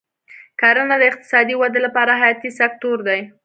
[0.59, 3.19] کرنه د اقتصادي ودې لپاره حیاتي سکتور دی.